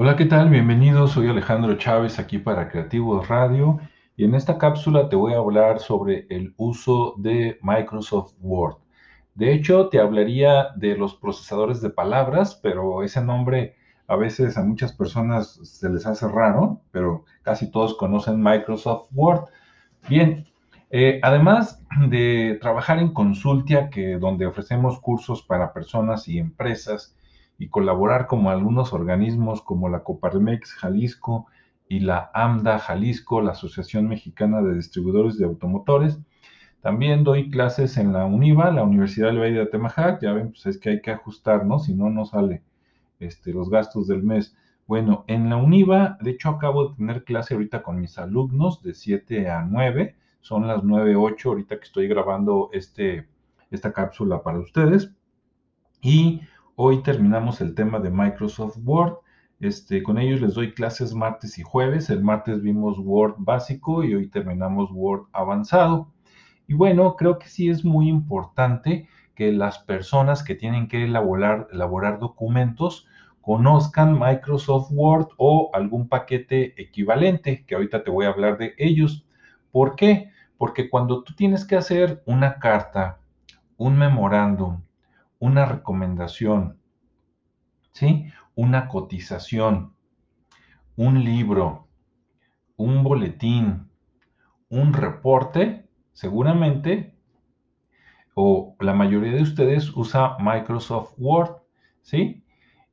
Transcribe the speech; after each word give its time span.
Hola, 0.00 0.14
¿qué 0.14 0.26
tal? 0.26 0.48
Bienvenidos. 0.48 1.10
Soy 1.10 1.26
Alejandro 1.26 1.76
Chávez 1.76 2.20
aquí 2.20 2.38
para 2.38 2.68
Creativos 2.68 3.26
Radio 3.26 3.80
y 4.16 4.26
en 4.26 4.36
esta 4.36 4.56
cápsula 4.56 5.08
te 5.08 5.16
voy 5.16 5.32
a 5.32 5.38
hablar 5.38 5.80
sobre 5.80 6.24
el 6.30 6.54
uso 6.56 7.14
de 7.16 7.58
Microsoft 7.62 8.34
Word. 8.40 8.76
De 9.34 9.52
hecho, 9.52 9.88
te 9.88 9.98
hablaría 9.98 10.68
de 10.76 10.96
los 10.96 11.16
procesadores 11.16 11.80
de 11.80 11.90
palabras, 11.90 12.54
pero 12.62 13.02
ese 13.02 13.20
nombre 13.24 13.74
a 14.06 14.14
veces 14.14 14.56
a 14.56 14.62
muchas 14.62 14.92
personas 14.92 15.58
se 15.64 15.90
les 15.90 16.06
hace 16.06 16.28
raro, 16.28 16.80
pero 16.92 17.24
casi 17.42 17.68
todos 17.68 17.96
conocen 17.96 18.40
Microsoft 18.40 19.08
Word. 19.12 19.46
Bien, 20.08 20.46
eh, 20.90 21.18
además 21.24 21.84
de 22.06 22.56
trabajar 22.60 23.00
en 23.00 23.12
Consultia, 23.12 23.90
que 23.90 24.16
donde 24.20 24.46
ofrecemos 24.46 25.00
cursos 25.00 25.42
para 25.42 25.72
personas 25.72 26.28
y 26.28 26.38
empresas, 26.38 27.17
y 27.58 27.68
colaborar 27.68 28.28
con 28.28 28.46
algunos 28.46 28.92
organismos 28.92 29.62
como 29.62 29.88
la 29.88 30.04
Coparmex 30.04 30.74
Jalisco 30.74 31.46
y 31.88 32.00
la 32.00 32.30
AMDA 32.32 32.78
Jalisco, 32.78 33.40
la 33.40 33.52
Asociación 33.52 34.08
Mexicana 34.08 34.62
de 34.62 34.74
Distribuidores 34.74 35.38
de 35.38 35.46
Automotores. 35.46 36.20
También 36.80 37.24
doy 37.24 37.50
clases 37.50 37.96
en 37.96 38.12
la 38.12 38.24
UNIVA, 38.24 38.70
la 38.70 38.84
Universidad 38.84 39.28
del 39.28 39.40
Valle 39.40 39.54
de 39.54 39.62
Atemajac. 39.62 40.22
Ya 40.22 40.32
ven, 40.32 40.50
pues 40.50 40.66
es 40.66 40.78
que 40.78 40.90
hay 40.90 41.00
que 41.02 41.10
ajustar, 41.10 41.66
¿no? 41.66 41.80
Si 41.80 41.94
no, 41.94 42.08
no 42.08 42.24
sale 42.24 42.62
este, 43.18 43.52
los 43.52 43.68
gastos 43.68 44.06
del 44.06 44.22
mes. 44.22 44.56
Bueno, 44.86 45.24
en 45.26 45.50
la 45.50 45.56
UNIVA, 45.56 46.16
de 46.20 46.30
hecho, 46.30 46.50
acabo 46.50 46.88
de 46.88 46.96
tener 46.96 47.24
clase 47.24 47.54
ahorita 47.54 47.82
con 47.82 48.00
mis 48.00 48.16
alumnos 48.18 48.82
de 48.82 48.94
7 48.94 49.50
a 49.50 49.64
9. 49.64 50.14
Son 50.40 50.68
las 50.68 50.82
9.08 50.82 51.46
ahorita 51.46 51.76
que 51.76 51.84
estoy 51.84 52.06
grabando 52.06 52.70
este, 52.72 53.26
esta 53.70 53.92
cápsula 53.92 54.42
para 54.42 54.60
ustedes. 54.60 55.12
Y 56.00 56.42
Hoy 56.80 57.02
terminamos 57.02 57.60
el 57.60 57.74
tema 57.74 57.98
de 57.98 58.08
Microsoft 58.08 58.78
Word. 58.84 59.14
Este, 59.58 60.00
con 60.00 60.16
ellos 60.16 60.40
les 60.40 60.54
doy 60.54 60.74
clases 60.74 61.12
martes 61.12 61.58
y 61.58 61.64
jueves. 61.64 62.08
El 62.08 62.22
martes 62.22 62.62
vimos 62.62 63.00
Word 63.00 63.34
básico 63.38 64.04
y 64.04 64.14
hoy 64.14 64.28
terminamos 64.28 64.88
Word 64.92 65.26
avanzado. 65.32 66.12
Y 66.68 66.74
bueno, 66.74 67.16
creo 67.16 67.40
que 67.40 67.48
sí 67.48 67.68
es 67.68 67.84
muy 67.84 68.08
importante 68.08 69.08
que 69.34 69.50
las 69.50 69.80
personas 69.80 70.44
que 70.44 70.54
tienen 70.54 70.86
que 70.86 71.02
elaborar, 71.02 71.66
elaborar 71.72 72.20
documentos 72.20 73.08
conozcan 73.40 74.16
Microsoft 74.16 74.92
Word 74.92 75.30
o 75.36 75.70
algún 75.72 76.08
paquete 76.08 76.80
equivalente, 76.80 77.64
que 77.66 77.74
ahorita 77.74 78.04
te 78.04 78.12
voy 78.12 78.26
a 78.26 78.28
hablar 78.28 78.56
de 78.56 78.74
ellos. 78.78 79.26
¿Por 79.72 79.96
qué? 79.96 80.30
Porque 80.56 80.88
cuando 80.88 81.24
tú 81.24 81.34
tienes 81.34 81.64
que 81.64 81.74
hacer 81.74 82.22
una 82.24 82.60
carta, 82.60 83.18
un 83.76 83.98
memorándum, 83.98 84.82
una 85.38 85.66
recomendación, 85.66 86.78
¿sí? 87.92 88.26
Una 88.54 88.88
cotización, 88.88 89.94
un 90.96 91.24
libro, 91.24 91.88
un 92.76 93.02
boletín, 93.02 93.88
un 94.68 94.92
reporte, 94.92 95.88
seguramente, 96.12 97.14
o 98.34 98.76
la 98.80 98.94
mayoría 98.94 99.32
de 99.32 99.42
ustedes 99.42 99.96
usa 99.96 100.36
Microsoft 100.38 101.14
Word, 101.18 101.56
¿sí? 102.02 102.44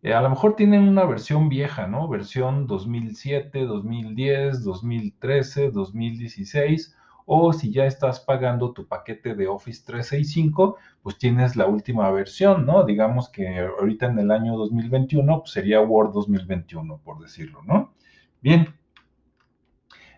Eh, 0.02 0.14
a 0.14 0.22
lo 0.22 0.30
mejor 0.30 0.56
tienen 0.56 0.88
una 0.88 1.06
versión 1.06 1.50
vieja, 1.50 1.88
¿no? 1.88 2.08
Versión 2.08 2.68
2007, 2.68 3.66
2010, 3.66 4.64
2013, 4.64 5.72
2016 5.72 6.96
o 7.26 7.54
si 7.54 7.72
ya 7.72 7.86
estás 7.86 8.20
pagando 8.20 8.72
tu 8.72 8.88
paquete 8.88 9.34
de 9.34 9.48
Office 9.48 9.84
365, 9.86 10.78
pues 11.02 11.18
tienes 11.18 11.56
la 11.56 11.66
última 11.66 12.10
versión, 12.12 12.66
¿no? 12.66 12.84
Digamos 12.84 13.30
que 13.30 13.60
ahorita 13.60 14.08
en 14.08 14.20
el 14.20 14.32
año 14.32 14.56
2021 14.58 15.40
pues 15.40 15.52
sería 15.52 15.82
Word 15.82 16.14
2021, 16.14 17.00
por 17.04 17.20
decirlo, 17.20 17.62
¿no? 17.64 17.94
Bien, 18.42 18.76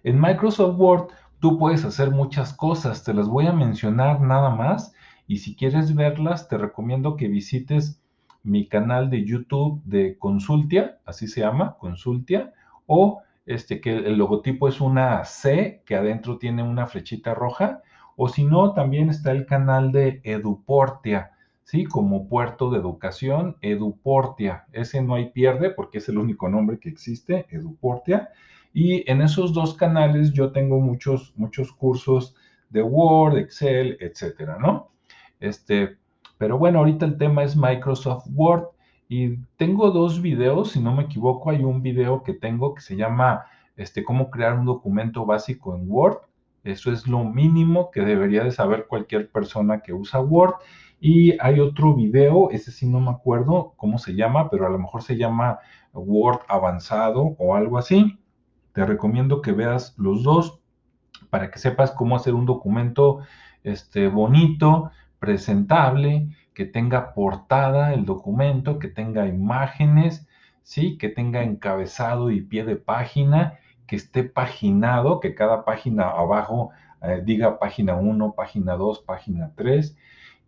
en 0.04 0.20
Microsoft 0.20 0.78
Word 0.78 1.08
tú 1.40 1.58
puedes 1.58 1.86
hacer 1.86 2.12
muchas 2.12 2.54
cosas, 2.54 3.04
te 3.04 3.14
las 3.14 3.28
voy 3.28 3.48
a 3.48 3.54
mencionar 3.54 4.20
nada 4.22 4.50
más 4.50 4.94
y 5.28 5.38
si 5.38 5.56
quieres 5.56 5.96
verlas 5.96 6.50
te 6.50 6.58
recomiendo 6.58 7.16
que 7.16 7.28
visites 7.28 8.02
mi 8.44 8.68
canal 8.68 9.10
de 9.10 9.26
YouTube 9.26 9.82
de 9.84 10.18
Consultia, 10.18 11.00
así 11.06 11.28
se 11.28 11.42
llama, 11.42 11.78
Consultia, 11.80 12.54
o 12.86 13.22
este, 13.48 13.82
que 13.82 13.98
el 13.98 14.18
logotipo 14.18 14.68
es 14.68 14.80
una 14.80 15.26
C 15.26 15.82
que 15.86 15.96
adentro 15.96 16.38
tiene 16.38 16.62
una 16.62 16.86
flechita 16.86 17.34
roja, 17.34 17.82
o 18.16 18.30
si 18.30 18.44
no, 18.44 18.74
también 18.74 19.10
está 19.10 19.32
el 19.32 19.46
canal 19.46 19.92
de 19.92 20.22
Eduportia, 20.24 21.32
¿sí? 21.64 21.86
Como 21.86 22.28
puerto 22.28 22.70
de 22.70 22.80
educación, 22.80 23.58
Eduportia. 23.62 24.66
Ese 24.74 25.02
no 25.02 25.16
hay 25.16 25.30
pierde 25.30 25.70
porque 25.70 26.00
es 26.00 26.10
el 26.10 26.18
único 26.18 26.50
nombre 26.50 26.80
que 26.80 26.90
existe, 26.90 27.46
Eduportia. 27.50 28.30
Y 28.74 29.10
en 29.10 29.22
esos 29.22 29.54
dos 29.54 29.76
canales 29.76 30.34
yo 30.34 30.52
tengo 30.52 30.80
muchos, 30.80 31.34
muchos 31.36 31.72
cursos 31.72 32.36
de 32.70 32.82
Word, 32.82 33.38
Excel, 33.38 33.98
etcétera, 34.00 34.58
¿no? 34.60 34.92
Este, 35.40 35.98
pero 36.38 36.58
bueno, 36.58 36.80
ahorita 36.80 37.06
el 37.06 37.18
tema 37.18 37.44
es 37.44 37.56
Microsoft 37.56 38.28
Word. 38.34 38.66
Y 39.10 39.38
tengo 39.58 39.92
dos 39.92 40.22
videos, 40.22 40.72
si 40.72 40.80
no 40.82 40.94
me 40.94 41.04
equivoco, 41.04 41.50
hay 41.50 41.64
un 41.64 41.82
video 41.82 42.24
que 42.24 42.34
tengo 42.34 42.74
que 42.74 42.82
se 42.82 42.96
llama 42.96 43.46
este, 43.78 44.04
cómo 44.04 44.30
crear 44.30 44.58
un 44.60 44.66
documento 44.66 45.26
básico 45.26 45.76
en 45.76 45.90
Word. 45.90 46.18
Eso 46.64 46.92
es 46.92 47.08
lo 47.08 47.24
mínimo 47.24 47.92
que 47.92 48.02
debería 48.02 48.44
de 48.44 48.52
saber 48.52 48.88
cualquier 48.88 49.32
persona 49.32 49.82
que 49.82 49.94
usa 49.94 50.20
Word. 50.20 50.56
Y 51.00 51.40
hay 51.40 51.60
otro 51.60 51.94
video, 51.94 52.50
ese 52.52 52.72
sí 52.72 52.88
no 52.88 53.00
me 53.00 53.12
acuerdo 53.12 53.74
cómo 53.78 54.00
se 54.00 54.16
llama, 54.16 54.50
pero 54.50 54.66
a 54.66 54.70
lo 54.70 54.80
mejor 54.80 55.04
se 55.04 55.16
llama 55.16 55.60
Word 55.94 56.40
avanzado 56.50 57.36
o 57.38 57.56
algo 57.56 57.78
así. 57.78 58.20
Te 58.74 58.86
recomiendo 58.86 59.42
que 59.42 59.54
veas 59.54 59.96
los 59.98 60.24
dos 60.24 60.60
para 61.30 61.52
que 61.52 61.60
sepas 61.60 61.92
cómo 61.92 62.16
hacer 62.16 62.34
un 62.34 62.46
documento 62.46 63.20
este, 63.64 64.08
bonito, 64.08 64.92
presentable, 65.20 66.30
que 66.58 66.66
tenga 66.66 67.14
portada 67.14 67.94
el 67.94 68.04
documento, 68.04 68.80
que 68.80 68.88
tenga 68.88 69.28
imágenes, 69.28 70.28
¿sí? 70.64 70.98
que 70.98 71.08
tenga 71.08 71.44
encabezado 71.44 72.32
y 72.32 72.42
pie 72.42 72.66
de 72.66 72.78
página, 72.78 73.60
que 73.86 73.96
esté 73.96 74.24
paginado, 74.24 75.20
que 75.20 75.36
cada 75.36 75.64
página 75.66 76.10
abajo 76.10 76.72
eh, 77.04 77.22
diga 77.24 77.60
página 77.60 77.94
1, 77.94 78.34
página 78.36 78.74
2, 78.74 79.02
página 79.02 79.52
3, 79.56 79.96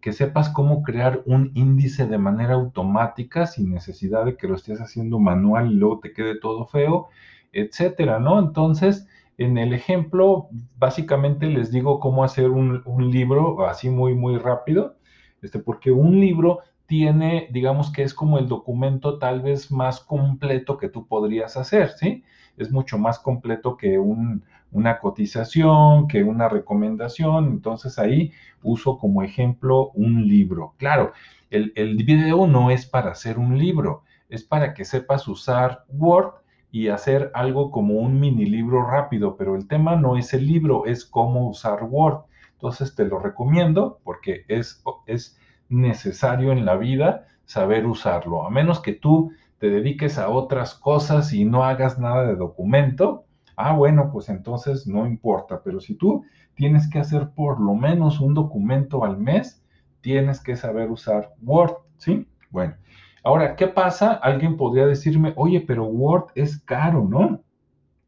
que 0.02 0.12
sepas 0.12 0.50
cómo 0.50 0.82
crear 0.82 1.22
un 1.28 1.52
índice 1.54 2.08
de 2.08 2.18
manera 2.18 2.56
automática 2.56 3.46
sin 3.46 3.70
necesidad 3.70 4.26
de 4.26 4.36
que 4.36 4.48
lo 4.48 4.56
estés 4.56 4.82
haciendo 4.82 5.20
manual 5.20 5.72
y 5.72 5.76
luego 5.76 6.00
te 6.00 6.12
quede 6.12 6.40
todo 6.40 6.66
feo, 6.66 7.10
etcétera, 7.54 8.18
¿no? 8.18 8.40
Entonces, 8.40 9.08
en 9.38 9.60
el 9.60 9.74
ejemplo, 9.74 10.50
básicamente 10.80 11.46
les 11.46 11.70
digo 11.72 12.00
cómo 12.00 12.24
hacer 12.24 12.50
un, 12.50 12.82
un 12.86 13.12
libro 13.12 13.68
así 13.68 13.92
muy, 13.92 14.16
muy 14.16 14.40
rápido 14.40 14.96
este, 15.42 15.60
porque 15.60 15.92
un 15.92 16.20
libro 16.20 16.60
tiene, 16.86 17.48
digamos 17.52 17.92
que 17.92 18.04
es 18.04 18.14
como 18.14 18.40
el 18.40 18.48
documento 18.48 19.20
tal 19.20 19.42
vez 19.42 19.72
más 19.72 20.00
completo 20.00 20.78
que 20.78 20.90
tú 20.90 21.06
podrías 21.08 21.56
hacer, 21.56 21.90
¿sí? 21.92 22.24
Es 22.58 22.72
mucho 22.72 22.98
más 22.98 23.20
completo 23.20 23.78
que 23.78 24.00
una 24.00 25.00
cotización, 25.00 26.08
que 26.08 26.24
una 26.24 26.50
recomendación, 26.50 27.46
entonces 27.46 28.00
ahí 28.00 28.32
uso 28.64 28.98
como 28.98 29.22
ejemplo 29.24 29.92
un 29.92 30.28
libro. 30.28 30.74
Claro, 30.78 31.14
el, 31.52 31.74
el 31.76 31.96
video 31.96 32.48
no 32.48 32.72
es 32.72 32.86
para 32.86 33.12
hacer 33.12 33.38
un 33.38 33.58
libro, 33.58 34.04
es 34.28 34.44
para 34.44 34.74
que 34.74 34.84
sepas 34.84 35.28
usar 35.28 35.86
Word 35.90 36.34
y 36.72 36.90
hacer 36.90 37.32
algo 37.34 37.72
como 37.72 37.96
un 37.96 38.20
mini 38.20 38.46
libro 38.46 38.86
rápido, 38.86 39.36
pero 39.38 39.56
el 39.56 39.68
tema 39.68 39.96
no 39.96 40.18
es 40.18 40.34
el 40.34 40.46
libro, 40.46 40.86
es 40.86 41.06
cómo 41.06 41.48
usar 41.48 41.84
Word. 41.84 42.22
Entonces 42.60 42.94
te 42.94 43.06
lo 43.06 43.20
recomiendo 43.20 44.02
porque 44.04 44.44
es, 44.50 44.84
es 45.06 45.40
necesario 45.70 46.52
en 46.52 46.66
la 46.66 46.76
vida 46.76 47.26
saber 47.46 47.86
usarlo. 47.86 48.46
A 48.46 48.50
menos 48.50 48.82
que 48.82 48.92
tú 48.92 49.32
te 49.60 49.70
dediques 49.70 50.18
a 50.18 50.28
otras 50.28 50.76
cosas 50.76 51.32
y 51.32 51.46
no 51.46 51.64
hagas 51.64 52.00
nada 52.00 52.28
de 52.28 52.36
documento, 52.36 53.24
ah, 53.56 53.72
bueno, 53.72 54.10
pues 54.12 54.28
entonces 54.28 54.88
no 54.88 55.08
importa. 55.08 55.62
Pero 55.64 55.80
si 55.80 55.96
tú 55.96 56.26
tienes 56.54 56.90
que 56.90 57.00
hacer 57.00 57.30
por 57.34 57.62
lo 57.62 57.76
menos 57.76 58.20
un 58.20 58.34
documento 58.34 59.06
al 59.06 59.18
mes, 59.18 59.64
tienes 60.02 60.42
que 60.42 60.58
saber 60.58 60.92
usar 60.92 61.34
Word, 61.42 61.76
¿sí? 61.96 62.28
Bueno, 62.50 62.76
ahora, 63.24 63.56
¿qué 63.56 63.68
pasa? 63.68 64.12
Alguien 64.16 64.58
podría 64.58 64.86
decirme, 64.86 65.32
oye, 65.38 65.62
pero 65.62 65.86
Word 65.86 66.32
es 66.36 66.60
caro, 66.60 67.08
¿no? 67.10 67.40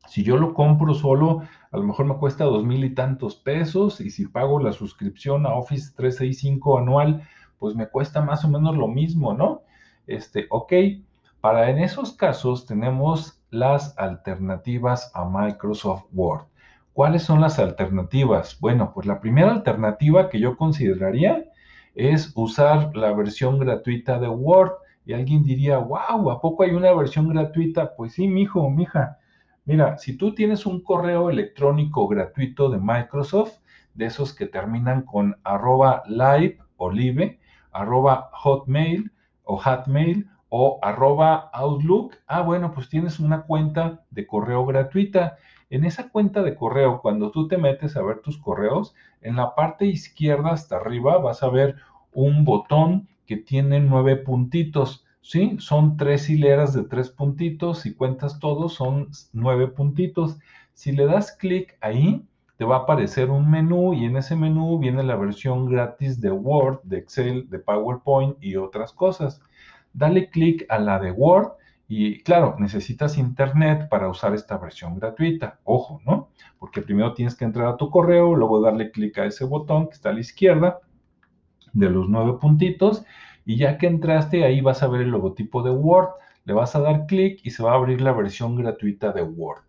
Si 0.08 0.24
yo 0.24 0.38
lo 0.38 0.54
compro 0.54 0.94
solo, 0.94 1.42
a 1.72 1.78
lo 1.78 1.84
mejor 1.84 2.06
me 2.06 2.18
cuesta 2.18 2.44
dos 2.46 2.64
mil 2.66 2.84
y 2.84 2.94
tantos 2.94 3.36
pesos 3.36 4.02
y 4.02 4.10
si 4.12 4.28
pago 4.28 4.60
la 4.60 4.74
suscripción 4.74 5.46
a 5.46 5.56
Office 5.56 5.94
365 5.96 6.78
anual, 6.80 7.24
pues 7.58 7.76
me 7.76 7.88
cuesta 7.88 8.22
más 8.22 8.44
o 8.46 8.50
menos 8.50 8.76
lo 8.78 8.88
mismo, 8.88 9.34
¿no? 9.34 9.62
Este, 10.08 10.48
ok, 10.50 10.74
para 11.40 11.70
en 11.70 11.80
esos 11.80 12.14
casos 12.14 12.66
tenemos 12.66 13.42
las 13.50 13.98
alternativas 13.98 15.12
a 15.14 15.26
Microsoft 15.26 16.06
Word. 16.14 16.46
¿Cuáles 16.94 17.24
son 17.24 17.42
las 17.42 17.58
alternativas? 17.60 18.60
Bueno, 18.60 18.92
pues 18.94 19.06
la 19.08 19.20
primera 19.22 19.52
alternativa 19.52 20.30
que 20.30 20.40
yo 20.40 20.58
consideraría 20.58 21.46
es 21.96 22.32
usar 22.36 22.96
la 22.96 23.14
versión 23.14 23.60
gratuita 23.60 24.20
de 24.20 24.28
Word 24.28 24.72
Y 25.06 25.14
alguien 25.14 25.44
diría, 25.44 25.78
wow, 25.80 26.30
¿a 26.32 26.42
poco 26.42 26.64
hay 26.64 26.72
una 26.72 26.94
versión 26.94 27.30
gratuita? 27.30 27.96
Pues 27.96 28.14
sí, 28.14 28.28
mijo, 28.28 28.70
mija. 28.70 29.18
Mira, 29.72 29.98
si 29.98 30.18
tú 30.18 30.36
tienes 30.36 30.66
un 30.66 30.82
correo 30.84 31.30
electrónico 31.30 32.06
gratuito 32.06 32.70
de 32.70 32.78
Microsoft, 32.78 33.60
de 33.94 34.08
esos 34.08 34.36
que 34.36 34.46
terminan 34.46 35.04
con 35.04 35.38
arroba 35.46 36.04
live 36.08 36.58
o 36.76 36.92
live, 36.92 37.40
arroba 37.72 38.32
hotmail 38.34 39.14
o 39.46 39.56
hotmail 39.56 40.30
o 40.50 40.78
arroba 40.82 41.50
outlook, 41.54 42.18
ah, 42.28 42.42
bueno, 42.42 42.74
pues 42.74 42.90
tienes 42.90 43.22
una 43.22 43.44
cuenta 43.44 44.04
de 44.10 44.28
correo 44.28 44.66
gratuita. 44.66 45.38
En 45.70 45.86
esa 45.86 46.10
cuenta 46.10 46.44
de 46.44 46.54
correo, 46.54 47.00
cuando 47.02 47.32
tú 47.32 47.48
te 47.48 47.58
metes 47.58 47.96
a 47.96 48.04
ver 48.04 48.20
tus 48.20 48.38
correos, 48.38 48.94
en 49.22 49.38
la 49.38 49.56
parte 49.56 49.86
izquierda 49.86 50.50
hasta 50.50 50.76
arriba 50.76 51.18
vas 51.20 51.44
a 51.44 51.50
ver 51.50 51.78
un 52.12 52.44
botón 52.44 53.08
que 53.26 53.38
tiene 53.38 53.80
nueve 53.80 54.18
puntitos. 54.18 55.06
¿Sí? 55.22 55.56
Son 55.60 55.98
tres 55.98 56.30
hileras 56.30 56.74
de 56.74 56.84
tres 56.84 57.10
puntitos. 57.10 57.80
Si 57.80 57.94
cuentas 57.94 58.40
todos, 58.40 58.74
son 58.74 59.10
nueve 59.34 59.68
puntitos. 59.68 60.38
Si 60.74 60.92
le 60.92 61.06
das 61.06 61.32
clic 61.32 61.78
ahí, 61.82 62.26
te 62.58 62.66
va 62.66 62.78
a 62.78 62.80
aparecer 62.80 63.30
un 63.30 63.50
menú 63.50 63.94
y 63.94 64.06
en 64.06 64.18
ese 64.18 64.36
menú 64.36 64.78
viene 64.78 65.04
la 65.04 65.16
versión 65.16 65.68
gratis 65.68 66.22
de 66.22 66.32
Word, 66.32 66.82
de 66.84 67.00
Excel, 67.00 67.50
de 67.50 67.60
PowerPoint 67.60 68.38
y 68.40 68.56
otras 68.56 68.94
cosas. 68.94 69.42
Dale 69.94 70.30
clic 70.30 70.66
a 70.70 70.78
la 70.78 71.00
de 71.00 71.12
Word 71.12 71.54
y 71.88 72.22
claro, 72.24 72.56
necesitas 72.60 73.18
internet 73.18 73.90
para 73.90 74.08
usar 74.10 74.34
esta 74.34 74.58
versión 74.58 74.98
gratuita. 74.98 75.60
Ojo, 75.64 76.02
¿no? 76.06 76.30
Porque 76.60 76.82
primero 76.82 77.14
tienes 77.14 77.36
que 77.36 77.46
entrar 77.46 77.68
a 77.68 77.78
tu 77.78 77.90
correo, 77.90 78.36
luego 78.36 78.62
darle 78.62 78.92
clic 78.92 79.18
a 79.18 79.26
ese 79.26 79.44
botón 79.44 79.88
que 79.88 79.94
está 79.94 80.10
a 80.12 80.14
la 80.14 80.20
izquierda 80.20 80.80
de 81.74 81.90
los 81.90 82.08
nueve 82.10 82.38
puntitos 82.40 83.04
y 83.46 83.58
ya 83.58 83.78
que 83.78 83.88
entraste 83.88 84.44
ahí 84.44 84.62
vas 84.62 84.84
a 84.84 84.88
ver 84.88 85.02
el 85.02 85.10
logotipo 85.10 85.64
de 85.64 85.72
Word, 85.72 86.10
le 86.46 86.54
vas 86.54 86.76
a 86.76 86.82
dar 86.82 87.06
clic 87.06 87.40
y 87.44 87.52
se 87.52 87.64
va 87.64 87.72
a 87.72 87.76
abrir 87.76 88.02
la 88.02 88.14
versión 88.14 88.56
gratuita 88.56 89.12
de 89.12 89.24
Word. 89.24 89.64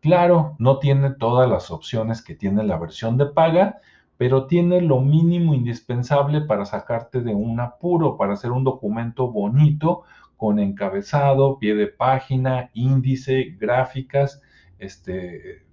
Claro, 0.00 0.54
no 0.58 0.78
tiene 0.78 1.10
todas 1.10 1.48
las 1.48 1.70
opciones 1.70 2.22
que 2.22 2.34
tiene 2.34 2.62
la 2.62 2.78
versión 2.78 3.16
de 3.16 3.26
paga, 3.26 3.80
pero 4.16 4.46
tiene 4.46 4.80
lo 4.80 5.00
mínimo 5.00 5.54
indispensable 5.54 6.40
para 6.42 6.64
sacarte 6.64 7.20
de 7.20 7.34
un 7.34 7.60
apuro, 7.60 8.16
para 8.16 8.34
hacer 8.34 8.50
un 8.50 8.64
documento 8.64 9.30
bonito 9.30 10.02
con 10.36 10.58
encabezado, 10.58 11.58
pie 11.58 11.74
de 11.74 11.88
página, 11.88 12.70
índice, 12.74 13.56
gráficas, 13.58 14.40
este, 14.78 15.66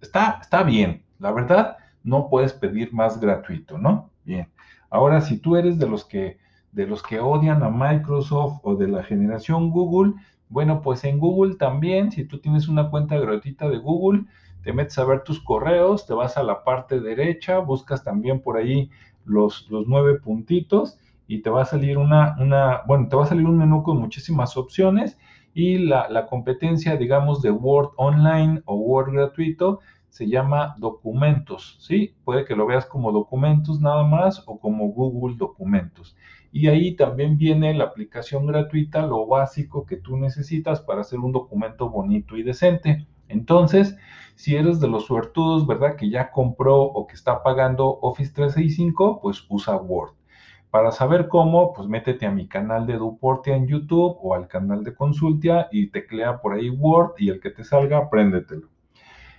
está, 0.00 0.38
está 0.40 0.62
bien. 0.62 1.04
La 1.18 1.32
verdad, 1.32 1.76
no 2.02 2.28
puedes 2.30 2.52
pedir 2.52 2.92
más 2.94 3.20
gratuito, 3.20 3.76
¿no? 3.78 4.10
Bien. 4.24 4.50
Ahora, 4.90 5.20
si 5.20 5.38
tú 5.38 5.56
eres 5.56 5.78
de 5.78 5.88
los 5.88 6.04
que 6.04 6.38
de 6.72 6.86
los 6.86 7.02
que 7.02 7.20
odian 7.20 7.62
a 7.62 7.70
Microsoft 7.70 8.60
o 8.62 8.76
de 8.76 8.88
la 8.88 9.02
generación 9.02 9.70
Google, 9.70 10.14
bueno, 10.48 10.80
pues 10.80 11.04
en 11.04 11.18
Google 11.18 11.56
también, 11.56 12.10
si 12.10 12.24
tú 12.24 12.38
tienes 12.38 12.68
una 12.68 12.90
cuenta 12.90 13.18
gratuita 13.18 13.68
de 13.68 13.78
Google, 13.78 14.24
te 14.62 14.72
metes 14.72 14.98
a 14.98 15.04
ver 15.04 15.22
tus 15.22 15.40
correos, 15.40 16.06
te 16.06 16.14
vas 16.14 16.36
a 16.36 16.42
la 16.42 16.64
parte 16.64 17.00
derecha, 17.00 17.58
buscas 17.58 18.02
también 18.02 18.40
por 18.40 18.56
ahí 18.56 18.90
los, 19.24 19.68
los 19.70 19.86
nueve 19.86 20.18
puntitos 20.18 20.98
y 21.26 21.42
te 21.42 21.50
va 21.50 21.62
a 21.62 21.66
salir 21.66 21.98
una, 21.98 22.36
una, 22.38 22.82
bueno, 22.86 23.08
te 23.08 23.16
va 23.16 23.24
a 23.24 23.28
salir 23.28 23.46
un 23.46 23.58
menú 23.58 23.82
con 23.82 23.98
muchísimas 23.98 24.56
opciones 24.56 25.18
y 25.54 25.78
la, 25.78 26.08
la 26.08 26.26
competencia, 26.26 26.96
digamos, 26.96 27.42
de 27.42 27.50
Word 27.50 27.90
Online 27.96 28.62
o 28.64 28.76
Word 28.76 29.12
gratuito 29.12 29.80
se 30.08 30.28
llama 30.28 30.74
documentos, 30.78 31.76
¿sí? 31.80 32.14
Puede 32.24 32.44
que 32.44 32.56
lo 32.56 32.66
veas 32.66 32.86
como 32.86 33.12
documentos 33.12 33.80
nada 33.80 34.04
más 34.04 34.42
o 34.46 34.58
como 34.58 34.88
Google 34.88 35.36
Documentos. 35.36 36.16
Y 36.50 36.68
ahí 36.68 36.96
también 36.96 37.36
viene 37.36 37.74
la 37.74 37.84
aplicación 37.84 38.46
gratuita, 38.46 39.06
lo 39.06 39.26
básico 39.26 39.84
que 39.86 39.96
tú 39.96 40.16
necesitas 40.16 40.80
para 40.80 41.02
hacer 41.02 41.18
un 41.18 41.32
documento 41.32 41.90
bonito 41.90 42.36
y 42.36 42.42
decente. 42.42 43.06
Entonces, 43.28 43.96
si 44.34 44.56
eres 44.56 44.80
de 44.80 44.88
los 44.88 45.06
suertudos, 45.06 45.66
¿verdad? 45.66 45.96
Que 45.96 46.10
ya 46.10 46.30
compró 46.30 46.80
o 46.80 47.06
que 47.06 47.14
está 47.14 47.42
pagando 47.42 47.98
Office 48.00 48.32
365, 48.32 49.20
pues 49.20 49.44
usa 49.48 49.76
Word. 49.76 50.14
Para 50.70 50.90
saber 50.90 51.28
cómo, 51.28 51.72
pues 51.72 51.88
métete 51.88 52.26
a 52.26 52.30
mi 52.30 52.46
canal 52.46 52.86
de 52.86 52.96
Duportia 52.98 53.56
en 53.56 53.66
YouTube 53.66 54.18
o 54.22 54.34
al 54.34 54.48
canal 54.48 54.84
de 54.84 54.94
Consultia 54.94 55.68
y 55.72 55.90
teclea 55.90 56.40
por 56.40 56.54
ahí 56.54 56.70
Word 56.70 57.12
y 57.18 57.30
el 57.30 57.40
que 57.40 57.50
te 57.50 57.64
salga, 57.64 57.98
apréndetelo. 57.98 58.68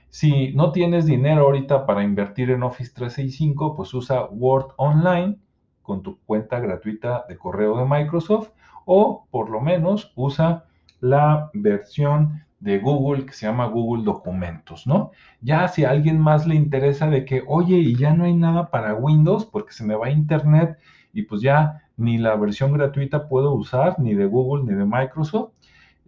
Si 0.10 0.54
no 0.54 0.72
tienes 0.72 1.06
dinero 1.06 1.44
ahorita 1.44 1.86
para 1.86 2.04
invertir 2.04 2.50
en 2.50 2.64
Office 2.64 2.92
365, 2.94 3.76
pues 3.76 3.94
usa 3.94 4.26
Word 4.26 4.74
Online 4.78 5.38
con 5.84 6.02
tu 6.02 6.20
cuenta 6.26 6.60
gratuita 6.60 7.26
de 7.30 7.38
correo 7.38 7.78
de 7.78 7.86
Microsoft 7.86 8.50
o 8.86 9.28
por 9.30 9.50
lo 9.50 9.62
menos 9.62 10.12
usa 10.16 10.66
la 11.00 11.52
versión 11.54 12.44
de 12.60 12.80
Google 12.80 13.26
que 13.26 13.34
se 13.34 13.46
llama 13.46 13.68
Google 13.68 14.04
Documentos, 14.04 14.88
¿no? 14.88 15.12
Ya 15.42 15.68
si 15.68 15.86
a 15.86 15.92
alguien 15.92 16.20
más 16.20 16.46
le 16.46 16.56
interesa 16.56 17.08
de 17.08 17.24
que, 17.24 17.44
oye, 17.48 17.78
y 17.78 17.96
ya 17.96 18.14
no 18.14 18.26
hay 18.26 18.34
nada 18.34 18.70
para 18.72 18.96
Windows 18.96 19.46
porque 19.46 19.74
se 19.74 19.86
me 19.86 19.96
va 19.96 20.10
Internet 20.10 20.78
y 21.14 21.22
pues 21.22 21.42
ya 21.42 21.84
ni 21.98 22.18
la 22.18 22.36
versión 22.36 22.74
gratuita 22.74 23.28
puedo 23.28 23.54
usar, 23.54 24.00
ni 24.00 24.16
de 24.16 24.26
Google 24.26 24.64
ni 24.64 24.78
de 24.78 24.86
Microsoft. 24.86 25.52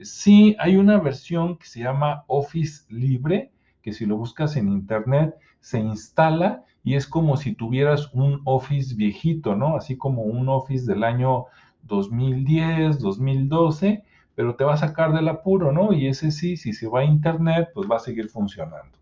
Sí, 0.02 0.56
hay 0.60 0.78
una 0.78 0.98
versión 1.00 1.58
que 1.58 1.68
se 1.68 1.82
llama 1.82 2.24
Office 2.28 2.86
Libre, 2.90 3.52
que 3.82 3.94
si 3.94 4.06
lo 4.06 4.18
buscas 4.18 4.56
en 4.56 4.70
Internet 4.70 5.36
se 5.60 5.80
instala 5.80 6.64
y 6.84 6.96
es 6.96 7.08
como 7.08 7.38
si 7.38 7.54
tuvieras 7.54 8.10
un 8.14 8.42
Office 8.46 8.96
viejito, 8.96 9.56
¿no? 9.56 9.76
Así 9.76 9.98
como 9.98 10.24
un 10.24 10.50
Office 10.50 10.86
del 10.86 11.04
año 11.04 11.46
2010, 11.84 13.00
2012, 13.00 14.04
pero 14.36 14.56
te 14.56 14.64
va 14.64 14.74
a 14.74 14.78
sacar 14.78 15.14
del 15.14 15.28
apuro, 15.28 15.72
¿no? 15.72 15.94
Y 15.94 16.08
ese 16.08 16.32
sí, 16.32 16.58
si 16.58 16.74
se 16.74 16.88
va 16.88 17.02
a 17.02 17.06
Internet, 17.06 17.70
pues 17.74 17.90
va 17.90 17.98
a 17.98 18.00
seguir 18.00 18.30
funcionando. 18.30 18.98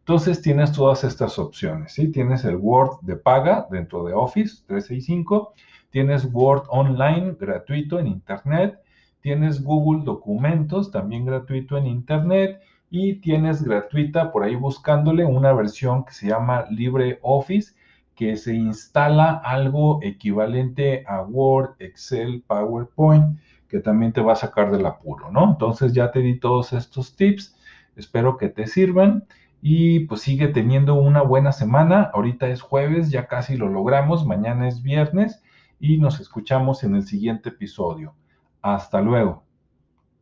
Entonces 0.00 0.42
tienes 0.42 0.72
todas 0.72 1.04
estas 1.04 1.38
opciones, 1.38 1.92
¿sí? 1.92 2.10
Tienes 2.10 2.44
el 2.44 2.56
Word 2.56 3.00
de 3.02 3.16
paga 3.16 3.68
dentro 3.70 4.04
de 4.04 4.12
Office 4.12 4.64
365, 4.66 5.54
tienes 5.90 6.28
Word 6.32 6.64
Online 6.68 7.36
gratuito 7.38 8.00
en 8.00 8.08
Internet, 8.08 8.80
tienes 9.20 9.62
Google 9.62 10.02
Documentos 10.04 10.90
también 10.90 11.24
gratuito 11.24 11.78
en 11.78 11.86
Internet 11.86 12.60
y 12.94 13.14
tienes 13.14 13.62
gratuita 13.64 14.30
por 14.30 14.44
ahí 14.44 14.54
buscándole 14.54 15.24
una 15.24 15.54
versión 15.54 16.04
que 16.04 16.12
se 16.12 16.28
llama 16.28 16.66
LibreOffice 16.68 17.72
que 18.14 18.36
se 18.36 18.54
instala 18.54 19.40
algo 19.42 20.00
equivalente 20.02 21.02
a 21.08 21.22
Word, 21.22 21.76
Excel, 21.78 22.44
PowerPoint, 22.46 23.38
que 23.66 23.80
también 23.80 24.12
te 24.12 24.20
va 24.20 24.34
a 24.34 24.36
sacar 24.36 24.70
del 24.70 24.84
apuro, 24.84 25.30
¿no? 25.30 25.52
Entonces 25.52 25.94
ya 25.94 26.10
te 26.10 26.18
di 26.18 26.38
todos 26.38 26.74
estos 26.74 27.16
tips, 27.16 27.56
espero 27.96 28.36
que 28.36 28.50
te 28.50 28.66
sirvan 28.66 29.24
y 29.62 30.00
pues 30.00 30.20
sigue 30.20 30.48
teniendo 30.48 30.94
una 30.94 31.22
buena 31.22 31.52
semana. 31.52 32.10
Ahorita 32.12 32.48
es 32.48 32.60
jueves, 32.60 33.10
ya 33.10 33.26
casi 33.26 33.56
lo 33.56 33.70
logramos. 33.70 34.26
Mañana 34.26 34.68
es 34.68 34.82
viernes 34.82 35.42
y 35.80 35.96
nos 35.96 36.20
escuchamos 36.20 36.84
en 36.84 36.96
el 36.96 37.04
siguiente 37.04 37.48
episodio. 37.48 38.14
Hasta 38.60 39.00
luego. 39.00 39.44